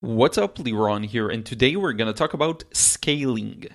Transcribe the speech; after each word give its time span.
What's 0.00 0.38
up, 0.38 0.58
Liron 0.58 1.06
here, 1.06 1.28
and 1.28 1.44
today 1.44 1.74
we're 1.74 1.92
to 2.06 2.12
talk 2.12 2.32
about 2.32 2.62
scaling. 2.72 3.66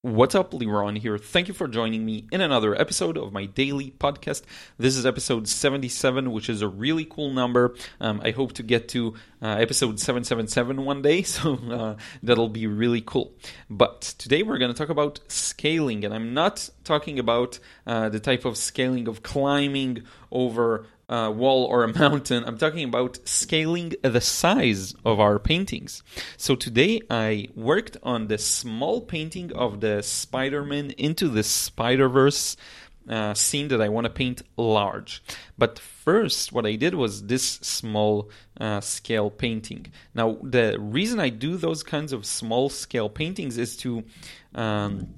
What's 0.00 0.36
up, 0.36 0.52
Liron 0.52 0.96
here. 0.96 1.18
Thank 1.18 1.48
you 1.48 1.54
for 1.54 1.66
joining 1.66 2.06
me 2.06 2.28
in 2.30 2.40
another 2.40 2.80
episode 2.80 3.18
of 3.18 3.32
my 3.32 3.46
daily 3.46 3.90
podcast. 3.98 4.42
This 4.78 4.96
is 4.96 5.04
episode 5.04 5.48
77, 5.48 6.30
which 6.30 6.48
is 6.48 6.62
a 6.62 6.68
really 6.68 7.04
cool 7.04 7.32
number. 7.32 7.74
Um, 8.00 8.20
I 8.24 8.30
hope 8.30 8.52
to 8.52 8.62
get 8.62 8.86
to 8.90 9.14
uh, 9.42 9.56
episode 9.58 9.98
777 9.98 10.84
one 10.84 11.02
day, 11.02 11.22
so 11.24 11.54
uh, 11.54 11.96
that'll 12.22 12.48
be 12.48 12.68
really 12.68 13.00
cool. 13.00 13.32
But 13.68 14.00
today 14.00 14.44
we're 14.44 14.58
to 14.72 14.78
talk 14.78 14.90
about 14.90 15.18
scaling, 15.26 16.04
and 16.04 16.14
I'm 16.14 16.34
not 16.34 16.70
talking 16.84 17.18
about 17.18 17.58
uh, 17.84 18.08
the 18.10 18.20
type 18.20 18.44
of 18.44 18.56
scaling 18.56 19.08
of 19.08 19.24
climbing 19.24 20.04
over 20.30 20.86
uh, 21.12 21.30
wall 21.30 21.64
or 21.64 21.84
a 21.84 21.98
mountain. 21.98 22.44
I'm 22.44 22.58
talking 22.58 22.84
about 22.84 23.18
scaling 23.24 23.92
the 24.02 24.20
size 24.20 24.94
of 25.04 25.20
our 25.20 25.38
paintings. 25.38 26.02
So 26.36 26.54
today 26.56 27.02
I 27.10 27.48
worked 27.54 27.98
on 28.02 28.28
the 28.28 28.38
small 28.38 29.02
painting 29.02 29.52
of 29.52 29.80
the 29.80 30.02
Spider-Man 30.02 30.92
into 30.92 31.28
the 31.28 31.42
Spider-Verse 31.42 32.56
uh, 33.08 33.34
scene 33.34 33.68
that 33.68 33.82
I 33.82 33.88
want 33.88 34.04
to 34.06 34.10
paint 34.10 34.42
large. 34.56 35.22
But 35.58 35.78
first, 35.78 36.52
what 36.52 36.64
I 36.64 36.76
did 36.76 36.94
was 36.94 37.26
this 37.26 37.42
small 37.42 38.30
uh, 38.60 38.80
scale 38.80 39.28
painting. 39.28 39.86
Now, 40.14 40.38
the 40.42 40.78
reason 40.78 41.18
I 41.18 41.28
do 41.28 41.56
those 41.56 41.82
kinds 41.82 42.12
of 42.12 42.24
small 42.24 42.70
scale 42.70 43.08
paintings 43.08 43.58
is 43.58 43.76
to 43.78 44.04
um, 44.54 45.08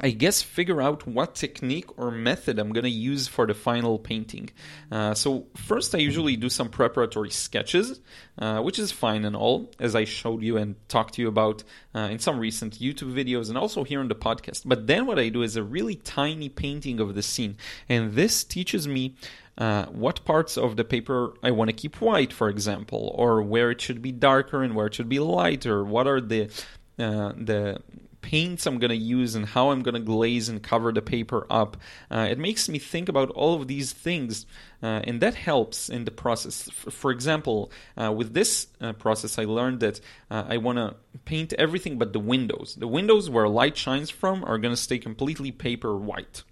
I 0.00 0.10
guess 0.10 0.42
figure 0.42 0.82
out 0.82 1.06
what 1.06 1.34
technique 1.34 1.98
or 1.98 2.10
method 2.10 2.58
I'm 2.58 2.72
going 2.72 2.84
to 2.84 2.90
use 2.90 3.28
for 3.28 3.46
the 3.46 3.54
final 3.54 3.98
painting. 3.98 4.50
Uh, 4.92 5.14
so 5.14 5.46
first 5.56 5.94
I 5.94 5.98
usually 5.98 6.36
do 6.36 6.50
some 6.50 6.68
preparatory 6.68 7.30
sketches, 7.30 8.00
uh, 8.38 8.60
which 8.60 8.78
is 8.78 8.92
fine 8.92 9.24
and 9.24 9.34
all, 9.34 9.72
as 9.78 9.94
I 9.94 10.04
showed 10.04 10.42
you 10.42 10.58
and 10.58 10.76
talked 10.88 11.14
to 11.14 11.22
you 11.22 11.28
about 11.28 11.64
uh, 11.94 12.08
in 12.10 12.18
some 12.18 12.38
recent 12.38 12.78
YouTube 12.78 13.14
videos 13.14 13.48
and 13.48 13.56
also 13.56 13.84
here 13.84 14.00
on 14.00 14.08
the 14.08 14.14
podcast. 14.14 14.62
But 14.66 14.86
then 14.86 15.06
what 15.06 15.18
I 15.18 15.30
do 15.30 15.42
is 15.42 15.56
a 15.56 15.62
really 15.62 15.94
tiny 15.94 16.50
painting 16.50 17.00
of 17.00 17.14
the 17.14 17.22
scene. 17.22 17.56
And 17.88 18.12
this 18.12 18.44
teaches 18.44 18.86
me 18.86 19.14
uh, 19.56 19.86
what 19.86 20.24
parts 20.26 20.58
of 20.58 20.76
the 20.76 20.84
paper 20.84 21.32
I 21.42 21.50
want 21.52 21.70
to 21.70 21.76
keep 21.76 22.02
white, 22.02 22.32
for 22.32 22.50
example, 22.50 23.14
or 23.14 23.40
where 23.40 23.70
it 23.70 23.80
should 23.80 24.02
be 24.02 24.12
darker 24.12 24.62
and 24.62 24.74
where 24.74 24.86
it 24.86 24.94
should 24.94 25.08
be 25.08 25.18
lighter. 25.18 25.82
What 25.82 26.06
are 26.06 26.20
the 26.20 26.50
uh, 26.98 27.32
the 27.36 27.80
paints 28.26 28.66
I'm 28.66 28.78
going 28.78 28.90
to 28.90 28.96
use 28.96 29.36
and 29.36 29.46
how 29.46 29.70
I'm 29.70 29.82
going 29.82 29.94
to 29.94 30.00
glaze 30.00 30.48
and 30.48 30.60
cover 30.60 30.90
the 30.92 31.00
paper 31.00 31.46
up. 31.48 31.76
Uh, 32.10 32.26
it 32.28 32.40
makes 32.40 32.68
me 32.68 32.80
think 32.80 33.08
about 33.08 33.30
all 33.30 33.54
of 33.54 33.68
these 33.68 33.92
things, 33.92 34.46
uh, 34.82 35.00
and 35.04 35.20
that 35.20 35.36
helps 35.36 35.88
in 35.88 36.04
the 36.04 36.10
process. 36.10 36.68
For 37.02 37.12
example, 37.12 37.70
uh, 37.96 38.10
with 38.10 38.34
this 38.34 38.66
uh, 38.80 38.94
process, 38.94 39.38
I 39.38 39.44
learned 39.44 39.78
that 39.78 40.00
uh, 40.28 40.42
I 40.48 40.56
want 40.56 40.78
to 40.78 40.96
paint 41.24 41.52
everything 41.52 41.98
but 41.98 42.12
the 42.12 42.18
windows. 42.18 42.74
The 42.74 42.88
windows 42.88 43.30
where 43.30 43.48
light 43.48 43.76
shines 43.76 44.10
from 44.10 44.42
are 44.44 44.58
going 44.58 44.74
to 44.74 44.82
stay 44.88 44.98
completely 44.98 45.52
paper 45.52 45.96
white. 45.96 46.42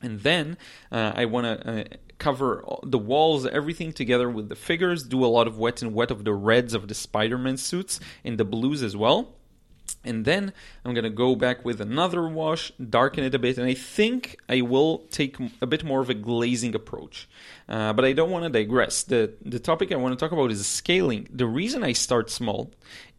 And 0.00 0.18
then 0.20 0.56
uh, 0.90 1.12
I 1.14 1.26
want 1.26 1.44
to 1.46 1.84
cover 2.16 2.64
the 2.82 2.98
walls, 2.98 3.46
everything 3.46 3.92
together 3.92 4.30
with 4.30 4.48
the 4.48 4.56
figures, 4.56 5.02
do 5.02 5.22
a 5.24 5.26
lot 5.36 5.46
of 5.46 5.58
wet 5.58 5.82
and 5.82 5.92
wet 5.92 6.10
of 6.10 6.24
the 6.24 6.32
reds 6.32 6.72
of 6.72 6.88
the 6.88 6.94
Spider 6.94 7.36
Man 7.36 7.58
suits 7.58 8.00
and 8.24 8.38
the 8.38 8.46
blues 8.46 8.82
as 8.82 8.96
well. 8.96 9.36
And 10.04 10.24
then 10.24 10.52
I'm 10.84 10.94
going 10.94 11.04
to 11.04 11.10
go 11.10 11.36
back 11.36 11.64
with 11.64 11.80
another 11.80 12.28
wash, 12.28 12.72
darken 12.78 13.24
it 13.24 13.34
a 13.34 13.38
bit, 13.38 13.58
and 13.58 13.66
I 13.66 13.74
think 13.74 14.36
I 14.48 14.60
will 14.62 14.98
take 15.10 15.36
a 15.60 15.66
bit 15.66 15.84
more 15.84 16.00
of 16.00 16.10
a 16.10 16.14
glazing 16.14 16.74
approach. 16.74 17.28
Uh, 17.68 17.92
but 17.92 18.04
I 18.04 18.12
don't 18.12 18.30
want 18.30 18.44
to 18.44 18.50
digress. 18.50 19.04
The, 19.04 19.32
the 19.44 19.60
topic 19.60 19.92
I 19.92 19.96
want 19.96 20.18
to 20.18 20.22
talk 20.22 20.32
about 20.32 20.50
is 20.50 20.66
scaling. 20.66 21.28
The 21.32 21.46
reason 21.46 21.84
I 21.84 21.92
start 21.92 22.30
small 22.30 22.72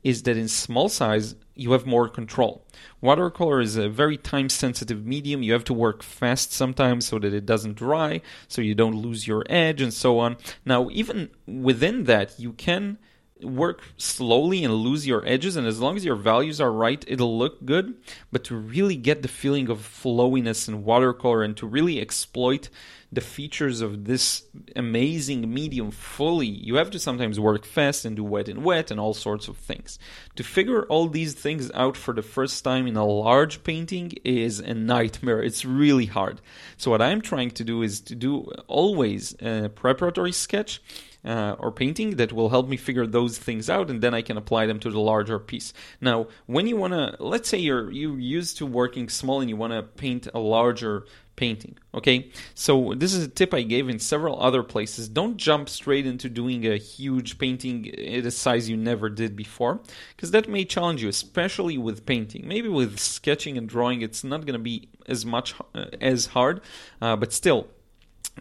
is 0.03 0.23
that 0.23 0.35
in 0.35 0.49
small 0.49 0.89
size, 0.89 1.35
you 1.55 1.71
have 1.71 1.85
more 1.85 2.09
control. 2.09 2.65
Watercolor 2.99 3.61
is 3.61 3.77
a 3.77 3.87
very 3.87 4.17
time 4.17 4.49
sensitive 4.49 5.05
medium. 5.05 5.41
You 5.41 5.53
have 5.53 5.63
to 5.65 5.73
work 5.73 6.03
fast 6.03 6.51
sometimes 6.51 7.07
so 7.07 7.19
that 7.19 7.33
it 7.33 7.45
doesn't 7.45 7.75
dry, 7.75 8.21
so 8.47 8.61
you 8.61 8.75
don't 8.75 8.95
lose 8.95 9.27
your 9.27 9.45
edge, 9.49 9.81
and 9.81 9.93
so 9.93 10.19
on. 10.19 10.37
Now, 10.65 10.89
even 10.91 11.29
within 11.47 12.03
that, 12.05 12.37
you 12.37 12.51
can 12.53 12.97
work 13.43 13.81
slowly 13.97 14.63
and 14.63 14.73
lose 14.73 15.05
your 15.07 15.25
edges 15.25 15.55
and 15.55 15.67
as 15.67 15.79
long 15.79 15.95
as 15.95 16.05
your 16.05 16.15
values 16.15 16.59
are 16.61 16.71
right 16.71 17.03
it'll 17.07 17.37
look 17.37 17.63
good. 17.65 17.95
But 18.31 18.43
to 18.45 18.55
really 18.55 18.95
get 18.95 19.21
the 19.21 19.27
feeling 19.27 19.69
of 19.69 19.79
flowiness 19.79 20.67
and 20.67 20.83
watercolor 20.83 21.43
and 21.43 21.55
to 21.57 21.67
really 21.67 21.99
exploit 22.01 22.69
the 23.11 23.21
features 23.21 23.81
of 23.81 24.05
this 24.05 24.43
amazing 24.75 25.53
medium 25.53 25.91
fully 25.91 26.47
you 26.47 26.75
have 26.75 26.89
to 26.89 26.97
sometimes 26.97 27.39
work 27.39 27.63
fast 27.63 28.05
and 28.05 28.15
do 28.15 28.23
wet 28.23 28.49
and 28.49 28.63
wet 28.63 28.89
and 28.89 28.99
all 28.99 29.13
sorts 29.13 29.47
of 29.47 29.57
things. 29.57 29.99
To 30.35 30.43
figure 30.43 30.83
all 30.83 31.07
these 31.07 31.33
things 31.33 31.69
out 31.73 31.95
for 31.95 32.13
the 32.13 32.23
first 32.23 32.63
time 32.63 32.87
in 32.87 32.95
a 32.95 33.05
large 33.05 33.63
painting 33.63 34.13
is 34.23 34.59
a 34.59 34.73
nightmare. 34.73 35.43
It's 35.43 35.63
really 35.63 36.07
hard. 36.07 36.41
So 36.77 36.91
what 36.91 37.01
i'm 37.01 37.21
trying 37.21 37.51
to 37.51 37.63
do 37.63 37.83
is 37.83 38.01
to 38.01 38.15
do 38.15 38.51
always 38.67 39.35
a 39.41 39.69
preparatory 39.69 40.31
sketch 40.31 40.81
uh, 41.25 41.55
or 41.59 41.71
painting 41.71 42.17
that 42.17 42.33
will 42.33 42.49
help 42.49 42.67
me 42.67 42.77
figure 42.77 43.07
those 43.07 43.37
things 43.37 43.69
out 43.69 43.89
and 43.89 44.01
then 44.01 44.13
I 44.13 44.21
can 44.21 44.37
apply 44.37 44.65
them 44.65 44.79
to 44.79 44.89
the 44.89 44.99
larger 44.99 45.39
piece. 45.39 45.73
Now, 46.01 46.27
when 46.45 46.67
you 46.67 46.77
want 46.77 46.93
to, 46.93 47.15
let's 47.19 47.49
say 47.49 47.57
you're 47.57 47.91
you 47.91 48.15
used 48.15 48.57
to 48.57 48.65
working 48.65 49.09
small 49.09 49.41
and 49.41 49.49
you 49.49 49.55
want 49.55 49.73
to 49.73 49.83
paint 49.83 50.27
a 50.33 50.39
larger 50.39 51.05
painting. 51.35 51.77
Okay, 51.93 52.29
so 52.53 52.93
this 52.95 53.13
is 53.13 53.25
a 53.25 53.27
tip 53.27 53.53
I 53.53 53.63
gave 53.63 53.89
in 53.89 53.99
several 53.99 54.41
other 54.41 54.63
places. 54.63 55.09
Don't 55.09 55.37
jump 55.37 55.69
straight 55.69 56.05
into 56.05 56.29
doing 56.29 56.65
a 56.67 56.77
huge 56.77 57.37
painting 57.37 57.89
at 57.89 58.25
a 58.25 58.31
size 58.31 58.69
you 58.69 58.77
never 58.77 59.09
did 59.09 59.35
before, 59.35 59.81
because 60.15 60.31
that 60.31 60.47
may 60.47 60.65
challenge 60.65 61.01
you, 61.01 61.09
especially 61.09 61.77
with 61.77 62.05
painting. 62.05 62.47
Maybe 62.47 62.69
with 62.69 62.99
sketching 62.99 63.57
and 63.57 63.67
drawing, 63.67 64.01
it's 64.01 64.23
not 64.23 64.45
going 64.45 64.53
to 64.53 64.59
be 64.59 64.89
as 65.07 65.25
much 65.25 65.55
uh, 65.73 65.85
as 65.99 66.27
hard, 66.27 66.61
uh, 67.01 67.15
but 67.15 67.33
still, 67.33 67.67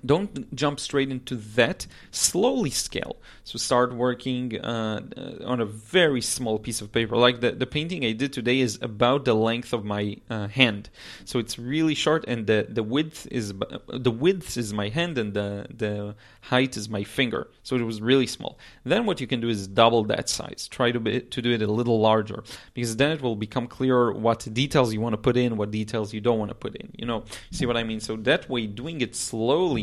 don't 0.05 0.55
jump 0.55 0.81
straight 0.81 1.11
into 1.11 1.37
that. 1.37 1.87
Slowly 2.11 2.71
scale. 2.71 3.17
So 3.45 3.59
start 3.59 3.95
working 3.95 4.59
uh, 4.61 5.01
uh, 5.17 5.45
on 5.45 5.61
a 5.61 5.65
very 5.65 6.21
small 6.21 6.59
piece 6.59 6.81
of 6.81 6.93
paper. 6.93 7.17
Like 7.17 7.41
the, 7.41 7.53
the 7.53 7.67
painting 7.67 8.05
i 8.05 8.13
did 8.13 8.33
today 8.33 8.61
is 8.61 8.79
about 8.83 9.25
the 9.25 9.35
length 9.35 9.73
of 9.73 9.85
my 9.85 10.17
uh, 10.31 10.49
hand. 10.49 10.91
So 11.25 11.39
it's 11.39 11.59
really 11.59 11.95
short 11.95 12.25
and 12.27 12.47
the, 12.47 12.67
the 12.69 12.83
width 12.83 13.29
is 13.31 13.53
the 13.89 14.11
width 14.11 14.57
is 14.57 14.73
my 14.73 14.89
hand 14.89 15.19
and 15.19 15.35
the, 15.35 15.67
the 15.75 16.15
height 16.43 16.77
is 16.77 16.89
my 16.89 17.05
finger. 17.05 17.49
So 17.63 17.77
it 17.77 17.83
was 17.83 18.01
really 18.01 18.27
small. 18.27 18.59
Then 18.85 19.07
what 19.07 19.21
you 19.21 19.27
can 19.27 19.41
do 19.41 19.49
is 19.49 19.67
double 19.67 20.05
that 20.05 20.29
size. 20.29 20.69
Try 20.71 20.93
to, 20.93 21.01
be, 21.01 21.21
to 21.21 21.43
do 21.43 21.53
it 21.53 21.63
a 21.63 21.67
little 21.67 22.01
larger 22.01 22.45
because 22.75 22.97
then 22.97 23.13
it 23.13 23.21
will 23.21 23.37
become 23.37 23.67
clearer 23.67 24.13
what 24.13 24.47
details 24.53 24.93
you 24.93 25.01
want 25.01 25.13
to 25.13 25.19
put 25.19 25.37
in 25.37 25.57
what 25.57 25.71
details 25.71 26.13
you 26.13 26.21
don't 26.21 26.39
want 26.39 26.51
to 26.51 26.55
put 26.55 26.75
in 26.77 26.91
you 26.97 27.07
know? 27.07 27.25
See 27.51 27.67
what 27.67 27.77
i 27.77 27.83
mean? 27.83 28.01
So 28.01 28.17
that 28.17 28.49
way 28.49 28.67
doing 28.67 29.01
it 29.01 29.17
slowly 29.17 29.82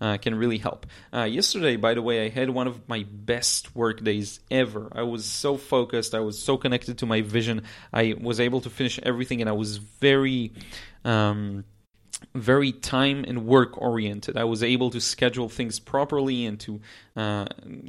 uh, 0.00 0.16
can 0.18 0.34
really 0.34 0.58
help. 0.58 0.86
Uh, 1.12 1.24
yesterday, 1.24 1.76
by 1.76 1.94
the 1.94 2.02
way, 2.02 2.26
I 2.26 2.28
had 2.28 2.50
one 2.50 2.66
of 2.66 2.88
my 2.88 3.04
best 3.10 3.74
work 3.74 4.02
days 4.02 4.40
ever. 4.50 4.90
I 4.92 5.02
was 5.02 5.24
so 5.24 5.56
focused, 5.56 6.14
I 6.14 6.20
was 6.20 6.38
so 6.38 6.56
connected 6.56 6.98
to 6.98 7.06
my 7.06 7.22
vision. 7.22 7.62
I 7.92 8.14
was 8.20 8.40
able 8.40 8.60
to 8.62 8.70
finish 8.70 8.98
everything, 9.02 9.40
and 9.40 9.48
I 9.48 9.54
was 9.54 9.78
very. 9.78 10.52
Um, 11.04 11.64
very 12.34 12.72
time 12.72 13.24
and 13.26 13.46
work 13.46 13.80
oriented. 13.80 14.36
I 14.36 14.44
was 14.44 14.62
able 14.62 14.90
to 14.90 15.00
schedule 15.00 15.48
things 15.48 15.78
properly 15.78 16.46
and 16.46 16.58
to 16.60 16.80
uh, 17.16 17.46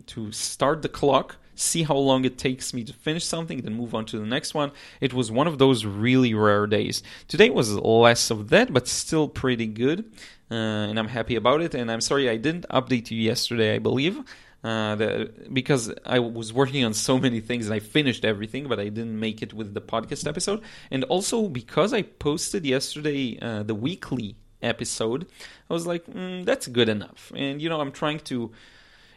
to 0.08 0.32
start 0.32 0.82
the 0.82 0.90
clock, 0.90 1.38
see 1.56 1.84
how 1.84 1.96
long 1.96 2.26
it 2.26 2.38
takes 2.38 2.74
me 2.74 2.84
to 2.84 2.94
finish 2.94 3.26
something, 3.26 3.62
then 3.62 3.74
move 3.74 3.94
on 3.96 4.06
to 4.06 4.20
the 4.20 4.26
next 4.26 4.54
one. 4.54 4.72
It 5.02 5.14
was 5.14 5.32
one 5.32 5.48
of 5.48 5.58
those 5.58 5.86
really 5.86 6.34
rare 6.34 6.68
days. 6.68 7.04
Today 7.28 7.50
was 7.50 7.74
less 7.74 8.32
of 8.32 8.50
that, 8.50 8.72
but 8.72 8.88
still 8.88 9.28
pretty 9.28 9.68
good 9.68 10.06
uh, 10.52 10.90
and 10.90 10.98
I'm 10.98 11.08
happy 11.08 11.36
about 11.36 11.62
it. 11.62 11.74
And 11.74 11.92
I'm 11.92 12.02
sorry 12.02 12.30
I 12.30 12.38
didn't 12.38 12.66
update 12.70 13.12
you 13.12 13.18
yesterday, 13.18 13.76
I 13.76 13.80
believe. 13.80 14.20
Uh, 14.62 14.96
the, 14.96 15.32
because 15.54 15.94
I 16.06 16.20
was 16.20 16.52
working 16.52 16.84
on 16.84 16.94
so 16.94 17.18
many 17.18 17.40
things 17.40 17.68
and 17.68 17.74
I 17.74 17.80
finished 17.80 18.26
everything, 18.26 18.68
but 18.68 18.80
I 18.80 18.90
didn't 18.90 19.18
make 19.18 19.42
it 19.42 19.54
with 19.54 19.74
the 19.74 19.82
podcast 19.82 20.28
episode. 20.28 20.62
And 20.92 21.06
also 21.06 21.48
because 21.48 21.94
I 21.94 22.02
posted 22.02 22.66
yesterday 22.66 23.40
uh, 23.42 23.64
the 23.64 23.76
weekly 23.76 24.36
episode, 24.62 25.28
I 25.70 25.74
was 25.74 25.88
like, 25.88 26.06
mm, 26.08 26.44
that's 26.44 26.68
good 26.68 26.90
enough. 26.90 27.32
And, 27.36 27.62
you 27.62 27.70
know, 27.70 27.80
I'm 27.80 27.94
trying 27.94 28.20
to, 28.22 28.52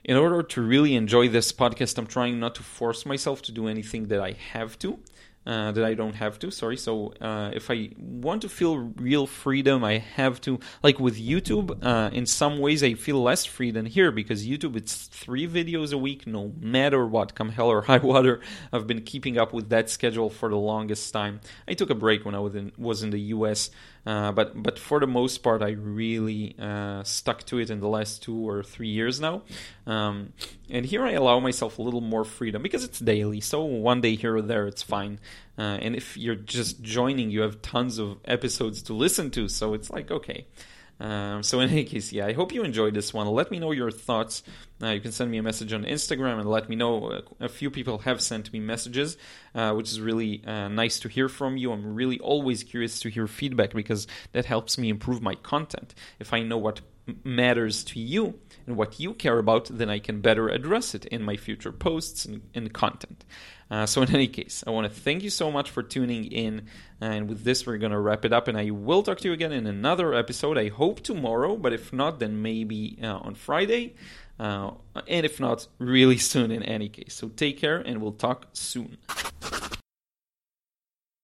in 0.04 0.16
order 0.16 0.44
to 0.44 0.62
really 0.62 0.94
enjoy 0.94 1.28
this 1.28 1.50
podcast, 1.50 1.98
I'm 1.98 2.06
trying 2.06 2.38
not 2.38 2.54
to 2.56 2.62
force 2.62 3.04
myself 3.04 3.42
to 3.42 3.52
do 3.52 3.66
anything 3.66 4.08
that 4.08 4.20
I 4.20 4.36
have 4.52 4.78
to. 4.80 5.00
Uh, 5.46 5.72
that 5.72 5.84
I 5.84 5.94
don't 5.94 6.14
have 6.14 6.38
to. 6.40 6.50
Sorry. 6.50 6.76
So 6.76 7.14
uh, 7.20 7.50
if 7.52 7.70
I 7.70 7.90
want 7.98 8.42
to 8.42 8.48
feel 8.48 8.76
real 8.76 9.26
freedom, 9.26 9.84
I 9.84 9.98
have 9.98 10.40
to. 10.42 10.60
Like 10.82 11.00
with 11.00 11.18
YouTube, 11.18 11.78
uh, 11.82 12.10
in 12.12 12.26
some 12.26 12.58
ways 12.58 12.82
I 12.82 12.94
feel 12.94 13.22
less 13.22 13.44
free 13.44 13.70
than 13.70 13.86
here 13.86 14.12
because 14.12 14.46
YouTube 14.46 14.76
it's 14.76 15.06
three 15.08 15.48
videos 15.48 15.92
a 15.92 15.98
week, 15.98 16.26
no 16.26 16.52
matter 16.60 17.06
what, 17.06 17.34
come 17.34 17.50
hell 17.50 17.68
or 17.68 17.82
high 17.82 17.98
water. 18.12 18.40
I've 18.72 18.86
been 18.86 19.02
keeping 19.02 19.38
up 19.38 19.52
with 19.52 19.68
that 19.70 19.90
schedule 19.90 20.30
for 20.30 20.48
the 20.48 20.56
longest 20.56 21.12
time. 21.12 21.40
I 21.66 21.74
took 21.74 21.90
a 21.90 21.94
break 21.94 22.24
when 22.24 22.34
I 22.34 22.40
was 22.40 22.54
in, 22.54 22.72
was 22.76 23.02
in 23.02 23.10
the 23.10 23.20
U.S. 23.36 23.70
Uh, 24.04 24.32
but 24.32 24.60
but 24.60 24.78
for 24.78 24.98
the 24.98 25.06
most 25.06 25.38
part, 25.38 25.62
I 25.62 25.70
really 25.70 26.56
uh, 26.58 27.04
stuck 27.04 27.44
to 27.44 27.58
it 27.58 27.70
in 27.70 27.80
the 27.80 27.88
last 27.88 28.22
two 28.22 28.48
or 28.48 28.62
three 28.62 28.88
years 28.88 29.20
now. 29.20 29.42
Um, 29.86 30.32
and 30.68 30.86
here 30.86 31.04
I 31.04 31.12
allow 31.12 31.38
myself 31.38 31.78
a 31.78 31.82
little 31.82 32.00
more 32.00 32.24
freedom 32.24 32.62
because 32.62 32.82
it's 32.82 32.98
daily. 32.98 33.40
So 33.40 33.62
one 33.62 34.00
day 34.00 34.16
here 34.16 34.36
or 34.36 34.42
there, 34.42 34.66
it's 34.66 34.82
fine. 34.82 35.20
Uh, 35.58 35.78
and 35.80 35.94
if 35.94 36.16
you're 36.16 36.34
just 36.34 36.82
joining, 36.82 37.30
you 37.30 37.42
have 37.42 37.62
tons 37.62 37.98
of 37.98 38.18
episodes 38.24 38.82
to 38.82 38.92
listen 38.92 39.30
to. 39.32 39.48
So 39.48 39.74
it's 39.74 39.90
like 39.90 40.10
okay. 40.10 40.46
Um, 41.02 41.42
so 41.42 41.58
in 41.58 41.68
any 41.68 41.82
case, 41.82 42.12
yeah, 42.12 42.26
I 42.26 42.32
hope 42.32 42.52
you 42.52 42.62
enjoyed 42.62 42.94
this 42.94 43.12
one. 43.12 43.26
Let 43.26 43.50
me 43.50 43.58
know 43.58 43.72
your 43.72 43.90
thoughts. 43.90 44.44
Uh, 44.80 44.90
you 44.90 45.00
can 45.00 45.10
send 45.10 45.32
me 45.32 45.38
a 45.38 45.42
message 45.42 45.72
on 45.72 45.84
Instagram 45.84 46.38
and 46.38 46.48
let 46.48 46.68
me 46.68 46.76
know. 46.76 47.06
Uh, 47.06 47.20
a 47.40 47.48
few 47.48 47.70
people 47.70 47.98
have 47.98 48.20
sent 48.20 48.52
me 48.52 48.60
messages, 48.60 49.16
uh, 49.54 49.72
which 49.72 49.90
is 49.90 50.00
really 50.00 50.44
uh, 50.46 50.68
nice 50.68 51.00
to 51.00 51.08
hear 51.08 51.28
from 51.28 51.56
you. 51.56 51.72
I'm 51.72 51.94
really 51.94 52.20
always 52.20 52.62
curious 52.62 53.00
to 53.00 53.08
hear 53.08 53.26
feedback 53.26 53.72
because 53.72 54.06
that 54.30 54.44
helps 54.44 54.78
me 54.78 54.90
improve 54.90 55.20
my 55.20 55.34
content. 55.34 55.92
If 56.20 56.32
I 56.32 56.42
know 56.42 56.58
what 56.58 56.82
matters 57.24 57.84
to 57.84 58.00
you 58.00 58.38
and 58.66 58.76
what 58.76 59.00
you 59.00 59.14
care 59.14 59.38
about, 59.38 59.66
then 59.66 59.90
I 59.90 59.98
can 59.98 60.20
better 60.20 60.48
address 60.48 60.94
it 60.94 61.04
in 61.06 61.22
my 61.22 61.36
future 61.36 61.72
posts 61.72 62.24
and, 62.24 62.42
and 62.54 62.72
content. 62.72 63.24
Uh, 63.70 63.86
so, 63.86 64.02
in 64.02 64.14
any 64.14 64.28
case, 64.28 64.62
I 64.66 64.70
want 64.70 64.92
to 64.92 65.00
thank 65.00 65.22
you 65.22 65.30
so 65.30 65.50
much 65.50 65.70
for 65.70 65.82
tuning 65.82 66.26
in. 66.26 66.66
And 67.00 67.28
with 67.28 67.42
this, 67.42 67.66
we're 67.66 67.78
going 67.78 67.92
to 67.92 67.98
wrap 67.98 68.24
it 68.26 68.32
up. 68.32 68.46
And 68.46 68.58
I 68.58 68.70
will 68.70 69.02
talk 69.02 69.18
to 69.20 69.28
you 69.28 69.32
again 69.32 69.50
in 69.50 69.66
another 69.66 70.12
episode. 70.12 70.58
I 70.58 70.68
hope 70.68 71.00
tomorrow, 71.00 71.56
but 71.56 71.72
if 71.72 71.90
not, 71.90 72.18
then 72.18 72.42
maybe 72.42 72.98
uh, 73.02 73.16
on 73.16 73.34
Friday. 73.34 73.94
Uh, 74.38 74.72
and 75.08 75.24
if 75.24 75.40
not, 75.40 75.66
really 75.78 76.18
soon 76.18 76.50
in 76.50 76.62
any 76.62 76.90
case. 76.90 77.14
So, 77.14 77.28
take 77.30 77.58
care 77.58 77.78
and 77.78 78.02
we'll 78.02 78.12
talk 78.12 78.48
soon. 78.52 78.98